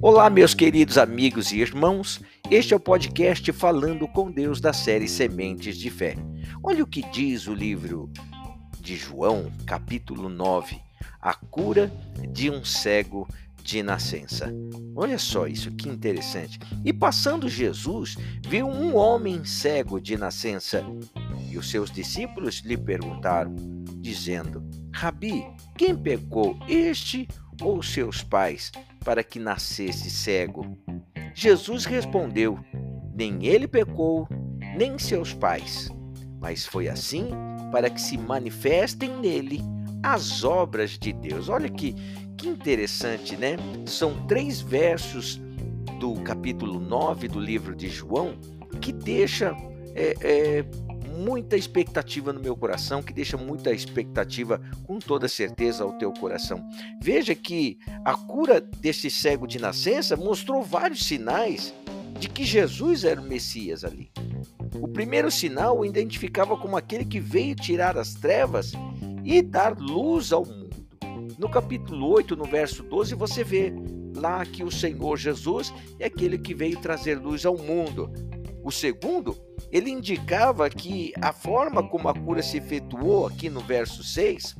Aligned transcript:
Olá, 0.00 0.30
meus 0.30 0.54
queridos 0.54 0.96
amigos 0.96 1.50
e 1.50 1.58
irmãos. 1.58 2.20
Este 2.48 2.72
é 2.72 2.76
o 2.76 2.80
podcast 2.80 3.50
Falando 3.52 4.06
com 4.06 4.30
Deus 4.30 4.60
da 4.60 4.72
série 4.72 5.08
Sementes 5.08 5.76
de 5.76 5.90
Fé. 5.90 6.14
Olha 6.62 6.84
o 6.84 6.86
que 6.86 7.02
diz 7.10 7.48
o 7.48 7.52
livro 7.52 8.08
de 8.80 8.96
João, 8.96 9.50
capítulo 9.66 10.28
9: 10.28 10.80
A 11.20 11.34
cura 11.34 11.92
de 12.30 12.48
um 12.48 12.64
cego 12.64 13.26
de 13.60 13.82
nascença. 13.82 14.54
Olha 14.94 15.18
só 15.18 15.48
isso, 15.48 15.72
que 15.72 15.88
interessante. 15.88 16.60
E 16.84 16.92
passando 16.92 17.48
Jesus, 17.48 18.16
viu 18.46 18.68
um 18.68 18.94
homem 18.94 19.44
cego 19.44 20.00
de 20.00 20.16
nascença. 20.16 20.80
E 21.50 21.58
os 21.58 21.68
seus 21.68 21.90
discípulos 21.90 22.62
lhe 22.64 22.76
perguntaram, 22.76 23.52
dizendo: 23.96 24.62
Rabi, 24.94 25.44
quem 25.76 25.96
pecou, 25.96 26.56
este 26.68 27.26
ou 27.60 27.82
seus 27.82 28.22
pais, 28.22 28.70
para 29.08 29.24
que 29.24 29.38
nascesse 29.38 30.10
cego? 30.10 30.76
Jesus 31.32 31.86
respondeu: 31.86 32.58
Nem 33.14 33.46
ele 33.46 33.66
pecou, 33.66 34.28
nem 34.76 34.98
seus 34.98 35.32
pais, 35.32 35.88
mas 36.38 36.66
foi 36.66 36.90
assim 36.90 37.30
para 37.72 37.88
que 37.88 38.02
se 38.02 38.18
manifestem 38.18 39.16
nele 39.16 39.62
as 40.02 40.44
obras 40.44 40.90
de 40.90 41.14
Deus. 41.14 41.48
Olha 41.48 41.70
que, 41.70 41.94
que 42.36 42.48
interessante, 42.48 43.34
né? 43.34 43.56
São 43.86 44.26
três 44.26 44.60
versos 44.60 45.40
do 45.98 46.12
capítulo 46.16 46.78
9 46.78 47.28
do 47.28 47.40
livro 47.40 47.74
de 47.74 47.88
João 47.88 48.34
que 48.82 48.92
deixa 48.92 49.56
é, 49.94 50.14
é, 50.20 50.64
muita 51.18 51.56
expectativa 51.56 52.32
no 52.32 52.40
meu 52.40 52.56
coração, 52.56 53.02
que 53.02 53.12
deixa 53.12 53.36
muita 53.36 53.72
expectativa 53.72 54.60
com 54.86 54.98
toda 54.98 55.26
certeza 55.26 55.82
ao 55.82 55.92
teu 55.98 56.12
coração. 56.12 56.64
Veja 57.02 57.34
que 57.34 57.78
a 58.04 58.14
cura 58.14 58.60
desse 58.60 59.10
cego 59.10 59.46
de 59.46 59.58
nascença 59.58 60.16
mostrou 60.16 60.62
vários 60.62 61.04
sinais 61.04 61.74
de 62.18 62.28
que 62.28 62.44
Jesus 62.44 63.04
era 63.04 63.20
o 63.20 63.24
Messias 63.24 63.84
ali. 63.84 64.10
O 64.80 64.86
primeiro 64.86 65.30
sinal 65.30 65.78
o 65.78 65.84
identificava 65.84 66.56
como 66.56 66.76
aquele 66.76 67.04
que 67.04 67.18
veio 67.18 67.54
tirar 67.54 67.98
as 67.98 68.14
trevas 68.14 68.72
e 69.24 69.42
dar 69.42 69.76
luz 69.76 70.32
ao 70.32 70.44
mundo. 70.44 70.68
No 71.38 71.48
capítulo 71.48 72.08
8, 72.08 72.36
no 72.36 72.44
verso 72.44 72.82
12, 72.82 73.14
você 73.14 73.44
vê 73.44 73.72
lá 74.14 74.44
que 74.44 74.64
o 74.64 74.70
Senhor 74.70 75.16
Jesus 75.16 75.72
é 75.98 76.06
aquele 76.06 76.38
que 76.38 76.54
veio 76.54 76.80
trazer 76.80 77.16
luz 77.16 77.44
ao 77.44 77.56
mundo. 77.56 78.10
O 78.64 78.70
segundo, 78.70 79.36
ele 79.70 79.90
indicava 79.90 80.68
que 80.70 81.12
a 81.20 81.32
forma 81.32 81.82
como 81.88 82.08
a 82.08 82.14
cura 82.14 82.42
se 82.42 82.58
efetuou 82.58 83.26
aqui 83.26 83.50
no 83.50 83.60
verso 83.60 84.02
6, 84.02 84.56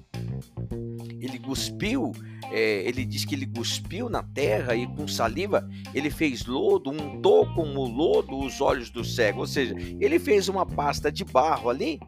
ele 1.20 1.38
cuspiu, 1.38 2.12
é, 2.50 2.82
ele 2.88 3.04
diz 3.04 3.24
que 3.24 3.34
ele 3.34 3.46
cuspiu 3.46 4.08
na 4.08 4.22
terra 4.22 4.74
e 4.74 4.86
com 4.86 5.06
saliva 5.08 5.68
ele 5.92 6.10
fez 6.10 6.46
lodo, 6.46 6.90
untou 6.90 7.46
com 7.54 7.76
o 7.76 7.86
lodo 7.86 8.38
os 8.38 8.60
olhos 8.60 8.90
do 8.90 9.04
cego, 9.04 9.40
ou 9.40 9.46
seja, 9.46 9.74
ele 10.00 10.18
fez 10.18 10.48
uma 10.48 10.64
pasta 10.64 11.10
de 11.10 11.24
barro 11.24 11.70
ali 11.70 11.98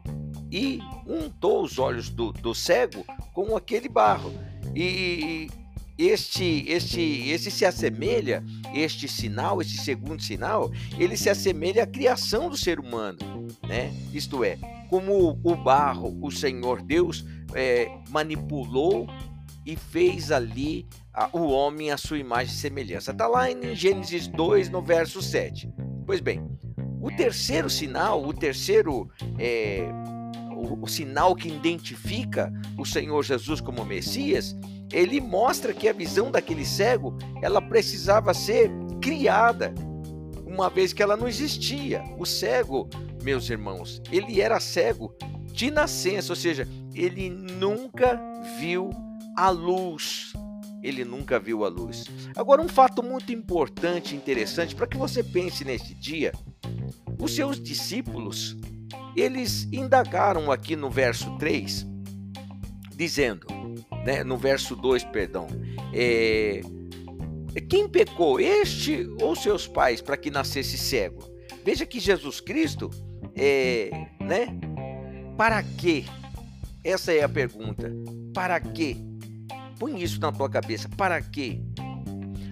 e 0.51 0.79
untou 1.07 1.63
os 1.63 1.79
olhos 1.79 2.09
do, 2.09 2.31
do 2.31 2.53
cego 2.53 3.05
com 3.33 3.55
aquele 3.55 3.87
barro. 3.87 4.33
E 4.75 5.49
este, 6.07 6.65
este, 6.67 7.29
esse 7.29 7.51
se 7.51 7.65
assemelha, 7.65 8.43
este 8.73 9.07
sinal, 9.07 9.61
este 9.61 9.77
segundo 9.77 10.21
sinal, 10.21 10.71
ele 10.97 11.17
se 11.17 11.29
assemelha 11.29 11.83
à 11.83 11.87
criação 11.87 12.49
do 12.49 12.57
ser 12.57 12.79
humano, 12.79 13.17
né? 13.67 13.93
Isto 14.13 14.43
é, 14.43 14.57
como 14.89 15.39
o 15.43 15.55
barro, 15.55 16.17
o 16.21 16.31
Senhor 16.31 16.81
Deus 16.81 17.25
é, 17.53 17.89
manipulou 18.09 19.07
e 19.65 19.75
fez 19.75 20.31
ali 20.31 20.87
a, 21.13 21.29
o 21.33 21.49
homem 21.49 21.91
à 21.91 21.97
sua 21.97 22.17
imagem 22.17 22.53
e 22.53 22.57
semelhança. 22.57 23.11
Está 23.11 23.27
lá 23.27 23.51
em 23.51 23.75
Gênesis 23.75 24.27
2, 24.27 24.69
no 24.69 24.81
verso 24.81 25.21
7. 25.21 25.69
Pois 26.05 26.19
bem, 26.19 26.43
o 27.01 27.09
terceiro 27.11 27.69
sinal, 27.69 28.23
o 28.23 28.33
terceiro 28.33 29.09
é, 29.37 29.87
o, 30.61 30.87
sinal 30.87 31.35
que 31.35 31.47
identifica 31.47 32.51
o 32.77 32.85
Senhor 32.85 33.23
Jesus 33.23 33.59
como 33.61 33.83
Messias 33.85 34.55
ele 34.91 35.21
mostra 35.21 35.73
que 35.73 35.87
a 35.87 35.93
visão 35.93 36.29
daquele 36.29 36.65
cego, 36.65 37.17
ela 37.41 37.61
precisava 37.61 38.33
ser 38.33 38.69
criada, 39.01 39.73
uma 40.45 40.69
vez 40.69 40.91
que 40.91 41.01
ela 41.01 41.15
não 41.15 41.27
existia. 41.27 42.03
O 42.17 42.25
cego, 42.25 42.89
meus 43.23 43.49
irmãos, 43.49 44.01
ele 44.11 44.41
era 44.41 44.59
cego 44.59 45.15
de 45.45 45.71
nascença, 45.71 46.31
ou 46.31 46.35
seja, 46.35 46.67
ele 46.93 47.29
nunca 47.29 48.19
viu 48.59 48.89
a 49.37 49.49
luz. 49.49 50.33
Ele 50.83 51.05
nunca 51.05 51.39
viu 51.39 51.63
a 51.63 51.69
luz. 51.69 52.05
Agora, 52.35 52.61
um 52.61 52.67
fato 52.67 53.03
muito 53.03 53.31
importante 53.31 54.13
e 54.13 54.17
interessante 54.17 54.75
para 54.75 54.87
que 54.87 54.97
você 54.97 55.23
pense 55.23 55.63
neste 55.63 55.93
dia: 55.93 56.31
os 57.19 57.35
seus 57.35 57.61
discípulos, 57.61 58.57
eles 59.15 59.67
indagaram 59.71 60.51
aqui 60.51 60.75
no 60.75 60.89
verso 60.89 61.35
3, 61.37 61.85
dizendo: 62.95 63.47
né, 64.05 64.23
no 64.23 64.37
verso 64.37 64.75
2, 64.75 65.03
perdão. 65.05 65.47
É, 65.93 66.61
quem 67.69 67.87
pecou, 67.87 68.39
este 68.39 69.07
ou 69.21 69.35
seus 69.35 69.67
pais, 69.67 70.01
para 70.01 70.17
que 70.17 70.31
nascesse 70.31 70.77
cego? 70.77 71.29
Veja 71.63 71.85
que 71.85 71.99
Jesus 71.99 72.39
Cristo, 72.39 72.89
é, 73.35 73.89
né? 74.19 74.47
Para 75.37 75.61
quê? 75.63 76.05
Essa 76.83 77.13
é 77.13 77.23
a 77.23 77.29
pergunta. 77.29 77.91
Para 78.33 78.59
quê? 78.59 78.97
Põe 79.77 80.01
isso 80.01 80.19
na 80.19 80.31
tua 80.31 80.49
cabeça. 80.49 80.89
Para 80.89 81.21
quê? 81.21 81.59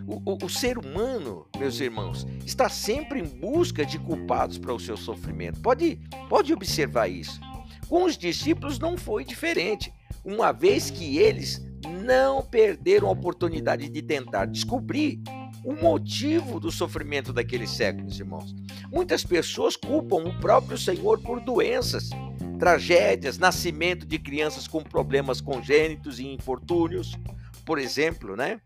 O, 0.09 0.31
o, 0.31 0.46
o, 0.46 0.50
ser 0.50 0.80
humano, 0.80 1.46
meus 1.56 1.80
irmãos, 1.80 2.25
está 2.44 2.68
sempre 2.68 3.20
em 3.20 3.25
busca 3.25 3.86
de 3.86 4.00
culpados 4.00 4.58
para 4.58 4.74
o 4.74 4.80
seu 4.80 4.97
sofrimento. 4.97 5.59
Pode, 5.62 6.02
pode 6.28 6.52
observar 6.52 7.08
isso. 7.08 7.40
Com 7.88 8.06
os 8.06 8.18
discípulos 8.18 8.80
não 8.80 8.98
foi 8.98 9.24
diferente 9.24 9.94
uma 10.25 10.52
vez 10.52 10.90
que 10.90 11.19
eles 11.19 11.64
não 12.03 12.42
perderam 12.42 13.08
a 13.08 13.12
oportunidade 13.12 13.88
de 13.88 14.02
tentar 14.02 14.46
descobrir 14.46 15.22
o 15.64 15.74
motivo 15.74 16.59
do 16.59 16.72
sofrimento 16.72 17.31
daqueles 17.31 17.69
séculos, 17.69 18.19
irmãos. 18.19 18.56
Muitas 18.92 19.24
pessoas 19.24 19.75
culpam 19.75 20.24
o 20.24 20.40
próprio 20.40 20.78
Senhor 20.78 21.19
por 21.19 21.40
doenças, 21.40 22.09
tragédias, 22.58 23.38
nascimento 23.38 24.08
de 24.08 24.18
crianças 24.18 24.68
com 24.68 24.81
problemas 24.81 25.40
congênitos 25.40 26.19
e 26.19 26.25
infortúnios, 26.28 27.16
por 27.64 27.78
exemplo, 27.78 28.36
né? 28.36 28.59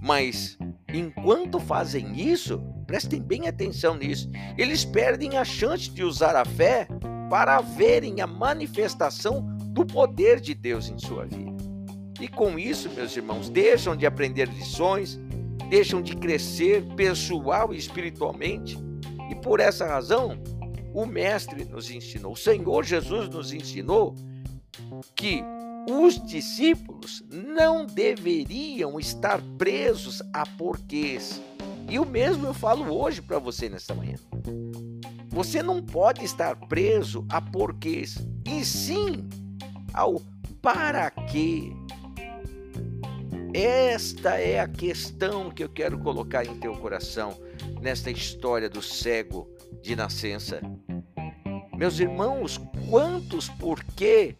Mas 0.00 0.58
enquanto 0.92 1.58
fazem 1.58 2.18
isso, 2.18 2.58
prestem 2.86 3.20
bem 3.20 3.48
atenção 3.48 3.96
nisso, 3.96 4.30
eles 4.58 4.84
perdem 4.84 5.36
a 5.38 5.44
chance 5.44 5.90
de 5.90 6.02
usar 6.02 6.36
a 6.36 6.44
fé 6.44 6.86
para 7.30 7.60
verem 7.60 8.20
a 8.20 8.26
manifestação 8.26 9.46
do 9.68 9.86
poder 9.86 10.40
de 10.40 10.54
Deus 10.54 10.88
em 10.88 10.98
sua 10.98 11.24
vida. 11.24 11.52
E 12.20 12.28
com 12.28 12.58
isso, 12.58 12.90
meus 12.90 13.16
irmãos, 13.16 13.48
deixam 13.48 13.96
de 13.96 14.06
aprender 14.06 14.48
lições, 14.48 15.18
deixam 15.68 16.02
de 16.02 16.14
crescer 16.14 16.84
pessoal 16.94 17.72
e 17.72 17.78
espiritualmente. 17.78 18.78
E 19.30 19.34
por 19.34 19.60
essa 19.60 19.86
razão, 19.86 20.38
o 20.92 21.06
Mestre 21.06 21.64
nos 21.64 21.90
ensinou, 21.90 22.32
o 22.32 22.36
Senhor 22.36 22.84
Jesus 22.84 23.28
nos 23.28 23.52
ensinou 23.52 24.14
que 25.16 25.42
os 25.88 26.20
discípulos 26.24 27.22
não 27.30 27.84
deveriam 27.84 28.98
estar 28.98 29.40
presos 29.58 30.22
a 30.32 30.46
porquês. 30.46 31.40
E 31.88 31.98
o 31.98 32.06
mesmo 32.06 32.46
eu 32.46 32.54
falo 32.54 32.94
hoje 32.94 33.20
para 33.20 33.38
você 33.38 33.68
nesta 33.68 33.94
manhã. 33.94 34.16
Você 35.28 35.62
não 35.62 35.82
pode 35.82 36.24
estar 36.24 36.56
preso 36.56 37.24
a 37.28 37.40
porquês, 37.40 38.16
e 38.46 38.64
sim 38.64 39.28
ao 39.92 40.20
para 40.60 41.10
quê. 41.10 41.72
Esta 43.54 44.38
é 44.38 44.60
a 44.60 44.68
questão 44.68 45.50
que 45.50 45.64
eu 45.64 45.68
quero 45.68 45.98
colocar 45.98 46.44
em 46.44 46.58
teu 46.58 46.74
coração 46.76 47.38
nesta 47.80 48.10
história 48.10 48.68
do 48.68 48.80
cego 48.80 49.48
de 49.82 49.96
nascença. 49.96 50.60
Meus 51.76 51.98
irmãos, 51.98 52.60
quantos 52.88 53.48
porquê 53.48 54.36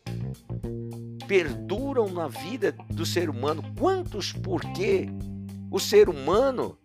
perduram 1.32 2.11
na 2.11 2.29
vida 2.29 2.73
do 2.90 3.06
ser 3.06 3.31
humano? 3.31 3.64
Quantos 3.79 4.34
porquê 4.34 5.08
o 5.70 5.81
ser 5.81 6.11
humano 6.11 6.76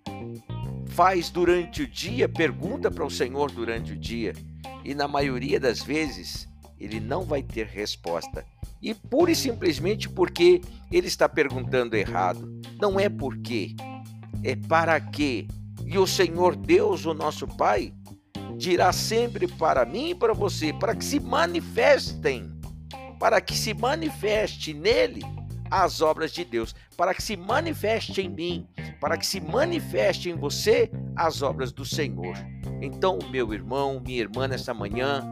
faz 0.85 1.29
durante 1.29 1.81
o 1.81 1.87
dia, 1.87 2.29
pergunta 2.29 2.89
para 2.89 3.05
o 3.05 3.11
Senhor 3.11 3.51
durante 3.51 3.91
o 3.91 3.97
dia, 3.97 4.33
e 4.85 4.95
na 4.95 5.05
maioria 5.05 5.59
das 5.59 5.81
vezes 5.81 6.47
ele 6.79 7.01
não 7.01 7.23
vai 7.23 7.43
ter 7.43 7.67
resposta. 7.67 8.45
E 8.81 8.93
pura 8.93 9.31
e 9.31 9.35
simplesmente 9.35 10.07
porque 10.07 10.61
ele 10.89 11.07
está 11.07 11.27
perguntando 11.27 11.97
errado. 11.97 12.49
Não 12.79 12.97
é 12.97 13.09
porque, 13.09 13.75
é 14.45 14.55
para 14.55 14.97
quê. 15.01 15.45
E 15.85 15.97
o 15.97 16.07
Senhor 16.07 16.55
Deus, 16.55 17.05
o 17.05 17.13
nosso 17.13 17.45
Pai, 17.45 17.93
dirá 18.55 18.93
sempre 18.93 19.45
para 19.45 19.83
mim 19.83 20.11
e 20.11 20.15
para 20.15 20.33
você, 20.33 20.71
para 20.71 20.95
que 20.95 21.03
se 21.03 21.19
manifestem, 21.19 22.56
para 23.19 23.41
que 23.41 23.55
se 23.55 23.73
manifeste 23.73 24.73
nele 24.73 25.21
as 25.69 26.01
obras 26.01 26.31
de 26.31 26.45
Deus, 26.45 26.73
para 26.95 27.13
que 27.13 27.21
se 27.21 27.35
manifeste 27.35 28.21
em 28.21 28.29
mim, 28.29 28.67
para 29.01 29.17
que 29.17 29.25
se 29.25 29.39
manifeste 29.39 30.29
em 30.29 30.35
você 30.35 30.89
as 31.15 31.41
obras 31.41 31.71
do 31.71 31.83
Senhor. 31.83 32.35
Então, 32.81 33.19
meu 33.29 33.53
irmão, 33.53 33.99
minha 33.99 34.21
irmã, 34.21 34.47
nessa 34.47 34.73
manhã, 34.73 35.23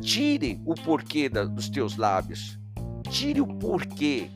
tire 0.00 0.60
o 0.66 0.74
porquê 0.74 1.28
dos 1.28 1.68
teus 1.68 1.96
lábios. 1.96 2.58
Tire 3.08 3.40
o 3.40 3.46
porquê. 3.46 4.28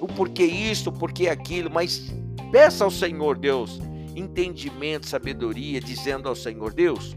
O 0.00 0.06
porquê 0.06 0.44
isso, 0.44 0.90
o 0.90 0.92
porquê 0.92 1.28
aquilo, 1.28 1.70
mas 1.70 2.12
peça 2.50 2.84
ao 2.84 2.90
Senhor 2.90 3.36
Deus 3.38 3.78
entendimento, 4.16 5.06
sabedoria, 5.06 5.80
dizendo 5.80 6.28
ao 6.28 6.34
Senhor 6.34 6.72
Deus, 6.72 7.16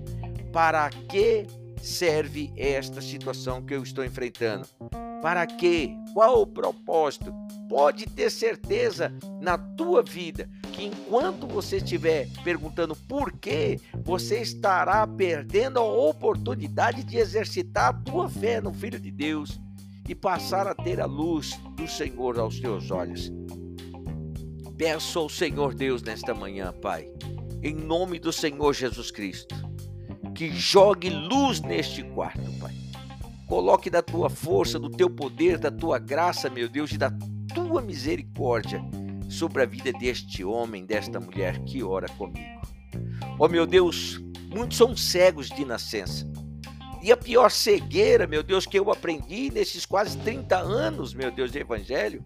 para 0.51 0.89
que 0.89 1.47
serve 1.81 2.51
esta 2.55 3.01
situação 3.01 3.61
que 3.61 3.73
eu 3.73 3.83
estou 3.83 4.03
enfrentando? 4.03 4.67
Para 5.21 5.45
quê? 5.45 5.91
Qual 6.13 6.41
o 6.41 6.47
propósito? 6.47 7.33
Pode 7.67 8.05
ter 8.05 8.29
certeza 8.29 9.13
na 9.41 9.57
tua 9.57 10.01
vida 10.01 10.49
que 10.71 10.85
enquanto 10.85 11.45
você 11.45 11.77
estiver 11.77 12.27
perguntando 12.43 12.95
por 12.95 13.31
quê, 13.33 13.79
você 14.03 14.41
estará 14.41 15.05
perdendo 15.05 15.77
a 15.77 15.83
oportunidade 15.83 17.03
de 17.03 17.17
exercitar 17.17 17.89
a 17.89 17.93
tua 17.93 18.29
fé 18.29 18.61
no 18.61 18.73
Filho 18.73 18.99
de 18.99 19.11
Deus 19.11 19.59
e 20.07 20.15
passar 20.15 20.67
a 20.67 20.73
ter 20.73 21.01
a 21.01 21.05
luz 21.05 21.59
do 21.75 21.87
Senhor 21.87 22.39
aos 22.39 22.59
teus 22.59 22.89
olhos. 22.89 23.31
Peço 24.77 25.19
ao 25.19 25.29
Senhor 25.29 25.75
Deus 25.75 26.01
nesta 26.01 26.33
manhã, 26.33 26.71
Pai, 26.71 27.11
em 27.61 27.75
nome 27.75 28.17
do 28.17 28.31
Senhor 28.31 28.73
Jesus 28.73 29.11
Cristo, 29.11 29.53
que 30.39 30.49
jogue 30.53 31.09
luz 31.09 31.59
neste 31.59 32.01
quarto, 32.01 32.49
Pai 32.61 32.73
Coloque 33.45 33.89
da 33.89 34.01
tua 34.01 34.29
força, 34.29 34.79
do 34.79 34.89
teu 34.89 35.09
poder, 35.09 35.57
da 35.57 35.69
tua 35.69 35.99
graça, 35.99 36.49
meu 36.49 36.69
Deus, 36.69 36.93
e 36.93 36.97
da 36.97 37.11
tua 37.53 37.81
misericórdia 37.81 38.81
sobre 39.27 39.63
a 39.63 39.65
vida 39.65 39.91
deste 39.91 40.45
homem, 40.45 40.85
desta 40.85 41.19
mulher 41.19 41.59
que 41.65 41.83
ora 41.83 42.07
comigo. 42.09 42.61
Ó 43.37 43.45
oh, 43.45 43.49
meu 43.49 43.65
Deus, 43.65 44.21
muitos 44.49 44.77
são 44.77 44.95
cegos 44.95 45.49
de 45.49 45.65
nascença. 45.65 46.25
E 47.01 47.11
a 47.11 47.17
pior 47.17 47.51
cegueira, 47.51 48.25
meu 48.25 48.41
Deus, 48.41 48.65
que 48.65 48.79
eu 48.79 48.89
aprendi 48.91 49.51
nesses 49.51 49.85
quase 49.85 50.17
30 50.19 50.57
anos, 50.57 51.13
meu 51.13 51.31
Deus, 51.31 51.51
de 51.51 51.59
evangelho, 51.59 52.25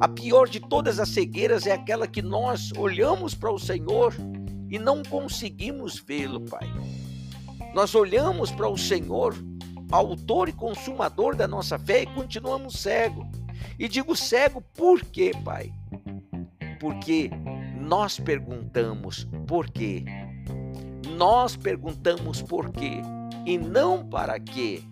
a 0.00 0.08
pior 0.08 0.48
de 0.48 0.60
todas 0.60 0.98
as 0.98 1.10
cegueiras 1.10 1.66
é 1.66 1.72
aquela 1.72 2.06
que 2.06 2.22
nós 2.22 2.72
olhamos 2.78 3.34
para 3.34 3.52
o 3.52 3.58
Senhor 3.58 4.14
e 4.70 4.78
não 4.78 5.02
conseguimos 5.02 5.98
vê-lo, 5.98 6.40
Pai. 6.40 6.66
Nós 7.76 7.94
olhamos 7.94 8.50
para 8.50 8.70
o 8.70 8.78
Senhor 8.78 9.36
autor 9.92 10.48
e 10.48 10.52
consumador 10.52 11.36
da 11.36 11.46
nossa 11.46 11.78
fé 11.78 12.04
e 12.04 12.06
continuamos 12.06 12.80
cego. 12.80 13.28
E 13.78 13.86
digo 13.86 14.16
cego 14.16 14.62
por 14.62 15.04
quê, 15.04 15.32
Pai? 15.44 15.70
Porque 16.80 17.30
nós 17.78 18.18
perguntamos 18.18 19.28
por 19.46 19.68
quê. 19.68 20.06
Nós 21.18 21.54
perguntamos 21.54 22.40
por 22.40 22.70
quê 22.70 23.02
e 23.44 23.58
não 23.58 24.08
para 24.08 24.40
quê. 24.40 24.82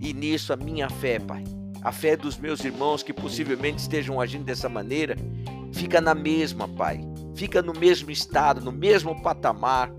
E 0.00 0.12
nisso 0.12 0.52
a 0.52 0.56
minha 0.56 0.88
fé, 0.88 1.18
Pai, 1.18 1.42
a 1.82 1.90
fé 1.90 2.16
dos 2.16 2.38
meus 2.38 2.64
irmãos 2.64 3.02
que 3.02 3.12
possivelmente 3.12 3.78
estejam 3.78 4.20
agindo 4.20 4.44
dessa 4.44 4.68
maneira, 4.68 5.16
fica 5.72 6.00
na 6.00 6.14
mesma, 6.14 6.68
Pai. 6.68 7.00
Fica 7.34 7.60
no 7.60 7.72
mesmo 7.72 8.12
estado, 8.12 8.60
no 8.60 8.70
mesmo 8.70 9.20
patamar, 9.22 9.90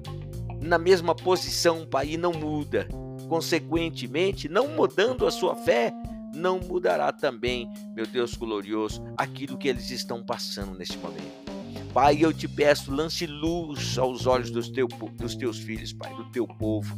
na 0.61 0.77
mesma 0.77 1.15
posição, 1.15 1.85
Pai, 1.85 2.11
e 2.11 2.17
não 2.17 2.31
muda. 2.31 2.87
Consequentemente, 3.27 4.47
não 4.47 4.67
mudando 4.67 5.25
a 5.25 5.31
sua 5.31 5.55
fé, 5.55 5.91
não 6.35 6.59
mudará 6.59 7.11
também, 7.11 7.69
meu 7.95 8.05
Deus 8.05 8.35
glorioso, 8.35 9.03
aquilo 9.17 9.57
que 9.57 9.67
eles 9.67 9.89
estão 9.89 10.23
passando 10.23 10.77
neste 10.77 10.97
momento. 10.97 11.51
Pai, 11.93 12.19
eu 12.21 12.31
te 12.31 12.47
peço, 12.47 12.93
lance 12.93 13.25
luz 13.25 13.97
aos 13.97 14.25
olhos 14.25 14.49
dos, 14.49 14.69
teu, 14.69 14.87
dos 14.87 15.35
teus 15.35 15.57
filhos, 15.57 15.91
Pai, 15.91 16.13
do 16.15 16.25
teu 16.31 16.47
povo. 16.47 16.97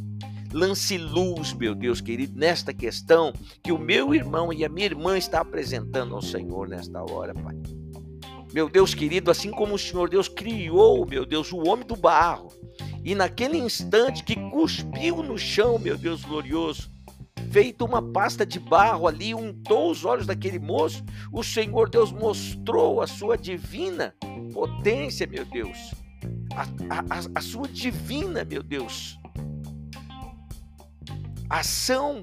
Lance 0.52 0.96
luz, 0.96 1.52
meu 1.52 1.74
Deus 1.74 2.00
querido, 2.00 2.38
nesta 2.38 2.72
questão 2.72 3.32
que 3.60 3.72
o 3.72 3.78
meu 3.78 4.14
irmão 4.14 4.52
e 4.52 4.64
a 4.64 4.68
minha 4.68 4.86
irmã 4.86 5.18
está 5.18 5.40
apresentando 5.40 6.14
ao 6.14 6.22
Senhor 6.22 6.68
nesta 6.68 7.02
hora, 7.02 7.34
Pai. 7.34 7.56
Meu 8.52 8.68
Deus 8.68 8.94
querido, 8.94 9.32
assim 9.32 9.50
como 9.50 9.74
o 9.74 9.78
Senhor 9.78 10.08
Deus 10.08 10.28
criou, 10.28 11.04
meu 11.04 11.26
Deus, 11.26 11.50
o 11.50 11.66
homem 11.66 11.84
do 11.84 11.96
barro, 11.96 12.52
e 13.04 13.14
naquele 13.14 13.58
instante 13.58 14.24
que 14.24 14.34
cuspiu 14.50 15.22
no 15.22 15.36
chão, 15.36 15.78
meu 15.78 15.96
Deus 15.96 16.24
glorioso, 16.24 16.90
feito 17.50 17.84
uma 17.84 18.00
pasta 18.00 18.46
de 18.46 18.58
barro 18.58 19.06
ali, 19.06 19.34
untou 19.34 19.90
os 19.90 20.04
olhos 20.04 20.26
daquele 20.26 20.58
moço, 20.58 21.04
o 21.30 21.44
Senhor 21.44 21.90
Deus 21.90 22.10
mostrou 22.10 23.02
a 23.02 23.06
sua 23.06 23.36
divina 23.36 24.14
potência, 24.52 25.26
meu 25.26 25.44
Deus, 25.44 25.92
a, 26.56 26.62
a, 26.98 27.20
a 27.34 27.40
sua 27.42 27.68
divina, 27.68 28.42
meu 28.42 28.62
Deus, 28.62 29.18
ação 31.50 32.20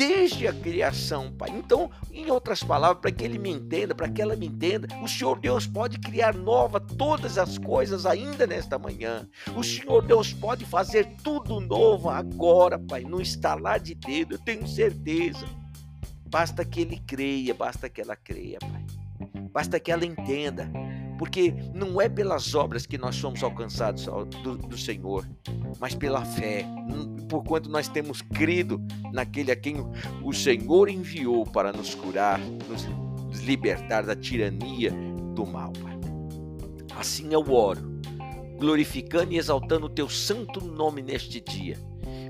desde 0.00 0.48
a 0.48 0.52
criação, 0.54 1.30
Pai. 1.30 1.50
Então, 1.50 1.90
em 2.10 2.30
outras 2.30 2.64
palavras, 2.64 3.02
para 3.02 3.12
que 3.12 3.22
ele 3.22 3.38
me 3.38 3.50
entenda, 3.50 3.94
para 3.94 4.08
que 4.08 4.22
ela 4.22 4.34
me 4.34 4.46
entenda, 4.46 4.88
o 5.02 5.06
Senhor 5.06 5.38
Deus 5.38 5.66
pode 5.66 5.98
criar 5.98 6.34
nova 6.34 6.80
todas 6.80 7.36
as 7.36 7.58
coisas 7.58 8.06
ainda 8.06 8.46
nesta 8.46 8.78
manhã. 8.78 9.28
O 9.54 9.62
Senhor 9.62 10.00
Deus 10.00 10.32
pode 10.32 10.64
fazer 10.64 11.06
tudo 11.22 11.60
novo 11.60 12.08
agora, 12.08 12.78
Pai, 12.78 13.02
no 13.02 13.20
estalar 13.20 13.78
de 13.78 13.94
dedo, 13.94 14.36
eu 14.36 14.38
tenho 14.38 14.66
certeza. 14.66 15.46
Basta 16.30 16.64
que 16.64 16.80
ele 16.80 16.98
creia, 17.06 17.52
basta 17.52 17.90
que 17.90 18.00
ela 18.00 18.16
creia, 18.16 18.58
Pai. 18.58 18.86
Basta 19.52 19.78
que 19.78 19.92
ela 19.92 20.06
entenda 20.06 20.70
porque 21.20 21.52
não 21.74 22.00
é 22.00 22.08
pelas 22.08 22.54
obras 22.54 22.86
que 22.86 22.96
nós 22.96 23.14
somos 23.14 23.42
alcançados 23.42 24.06
do, 24.42 24.56
do 24.56 24.78
Senhor, 24.78 25.28
mas 25.78 25.94
pela 25.94 26.24
fé, 26.24 26.64
por 27.28 27.44
quanto 27.44 27.68
nós 27.68 27.88
temos 27.88 28.22
crido 28.22 28.80
naquele 29.12 29.52
a 29.52 29.56
quem 29.56 29.86
o 30.24 30.32
Senhor 30.32 30.88
enviou 30.88 31.44
para 31.44 31.74
nos 31.74 31.94
curar, 31.94 32.40
nos 32.40 33.44
libertar 33.44 34.06
da 34.06 34.16
tirania 34.16 34.94
do 35.34 35.44
mal. 35.44 35.74
Assim 36.96 37.34
eu 37.34 37.52
oro, 37.52 38.00
glorificando 38.58 39.34
e 39.34 39.36
exaltando 39.36 39.84
o 39.84 39.90
teu 39.90 40.08
santo 40.08 40.64
nome 40.64 41.02
neste 41.02 41.38
dia 41.38 41.76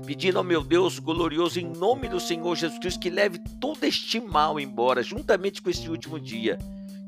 pedindo 0.05 0.39
ao 0.39 0.43
meu 0.43 0.63
Deus 0.63 0.99
glorioso, 0.99 1.59
em 1.59 1.65
nome 1.65 2.09
do 2.09 2.19
Senhor 2.19 2.53
Jesus 2.55 2.79
Cristo, 2.79 2.99
que 2.99 3.09
leve 3.09 3.39
todo 3.61 3.83
este 3.83 4.19
mal 4.19 4.59
embora, 4.59 5.01
juntamente 5.01 5.61
com 5.61 5.69
este 5.69 5.89
último 5.89 6.19
dia. 6.19 6.57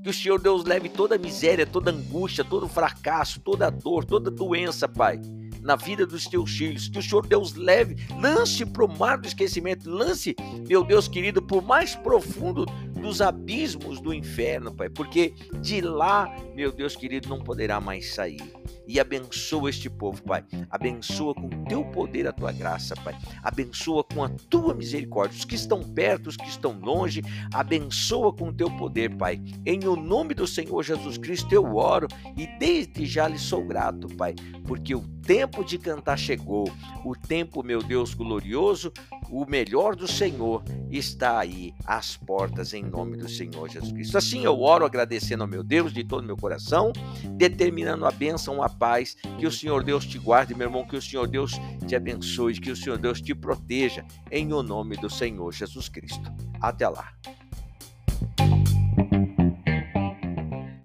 Que 0.04 0.10
o 0.10 0.14
Senhor 0.14 0.38
Deus 0.38 0.66
leve 0.66 0.90
toda 0.90 1.16
a 1.16 1.18
miséria, 1.18 1.66
toda 1.66 1.90
a 1.90 1.94
angústia, 1.94 2.44
todo 2.44 2.66
o 2.66 2.70
fracasso, 2.70 3.40
toda 3.40 3.68
a 3.68 3.70
dor, 3.70 4.04
toda 4.04 4.30
a 4.30 4.34
doença, 4.34 4.86
Pai, 4.86 5.18
na 5.62 5.78
vida 5.78 6.06
dos 6.06 6.26
teus 6.26 6.52
filhos. 6.52 6.90
Que 6.90 7.00
o 7.00 7.02
Senhor 7.02 7.26
Deus 7.26 7.54
leve, 7.54 7.96
lance 8.20 8.66
para 8.66 8.84
o 8.84 9.00
mar 9.00 9.18
do 9.18 9.30
esquecimento, 9.30 9.90
lance, 9.90 10.36
meu 10.68 10.84
Deus 10.84 11.08
querido, 11.08 11.42
por 11.42 11.64
mais 11.64 11.96
profundo 11.96 12.66
dos 13.00 13.22
abismos 13.22 14.02
do 14.02 14.14
inferno, 14.14 14.76
Pai, 14.76 14.90
porque 14.90 15.34
de 15.62 15.80
lá, 15.80 16.30
meu 16.54 16.74
Deus 16.74 16.98
querido, 16.98 17.30
não 17.30 17.40
poderá 17.40 17.80
mais 17.80 18.14
sair 18.14 18.42
e 18.88 19.00
abençoa 19.00 19.70
este 19.70 19.90
povo, 19.90 20.22
Pai. 20.24 20.44
Abençoa 20.70 21.34
com 21.34 21.50
teu 21.66 21.84
poder 21.86 22.28
a 22.28 22.32
tua 22.32 22.52
graça, 22.52 22.96
Pai. 22.96 23.18
Abençoa 23.42 24.04
com 24.04 24.24
a 24.24 24.30
tua 24.50 24.74
misericórdia. 24.74 25.38
Os 25.38 25.46
que 25.46 25.56
estão 25.56 25.82
perto, 25.84 26.28
os 26.28 26.38
que 26.38 26.48
estão 26.48 26.80
longe, 26.80 27.22
abençoa 27.54 28.34
com 28.34 28.54
teu 28.54 28.70
poder, 28.78 29.16
Pai. 29.16 29.42
Em 29.66 29.86
o 29.86 29.96
nome 29.96 30.34
do 30.34 30.48
Senhor 30.48 30.84
Jesus 30.84 31.18
Cristo 31.18 31.54
eu 31.54 31.76
oro 31.76 32.08
e 32.38 32.48
desde 32.60 33.06
já 33.06 33.28
lhe 33.28 33.40
sou 33.40 33.66
grato, 33.66 34.08
Pai, 34.16 34.36
porque 34.66 34.96
o 34.96 35.02
tempo 35.24 35.64
de 35.64 35.78
cantar 35.78 36.18
chegou. 36.18 36.70
O 37.04 37.16
tempo, 37.16 37.64
meu 37.64 37.82
Deus 37.82 38.14
glorioso, 38.14 38.92
o 39.30 39.46
melhor 39.46 39.96
do 39.96 40.08
Senhor 40.08 40.64
está 40.92 41.40
aí 41.40 41.74
às 41.86 42.16
portas 42.16 42.74
em 42.74 42.84
nome 42.84 43.18
do 43.18 43.28
Senhor 43.28 43.70
Jesus 43.70 43.92
Cristo. 43.92 44.18
Assim 44.18 44.44
eu 44.46 44.62
oro 44.62 44.86
agradecendo 44.86 45.44
ao 45.44 45.50
meu 45.50 45.64
Deus 45.64 45.94
de 45.94 46.04
todo 46.04 46.26
meu 46.26 46.38
coração, 46.38 46.92
determinando 47.32 48.06
a 48.06 48.12
bênção, 48.12 48.53
a 48.62 48.70
paz, 48.70 49.16
que 49.40 49.48
o 49.48 49.52
Senhor 49.52 49.84
Deus 49.84 50.06
te 50.06 50.20
guarde, 50.20 50.54
meu 50.54 50.68
irmão, 50.68 50.86
que 50.86 50.96
o 50.96 51.02
Senhor 51.02 51.28
Deus 51.28 51.54
te 51.88 51.96
abençoe, 51.96 52.60
que 52.60 52.72
o 52.72 52.76
Senhor 52.76 52.98
Deus 52.98 53.22
te 53.22 53.34
proteja 53.34 54.06
em 54.30 54.52
o 54.54 54.62
nome 54.62 54.98
do 54.98 55.10
Senhor 55.10 55.52
Jesus 55.52 55.88
Cristo. 55.90 56.32
Até 56.62 56.88
lá. 56.88 57.14